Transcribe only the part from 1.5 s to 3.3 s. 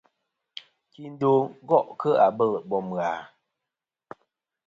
gò' kɨ abɨl bom ghà?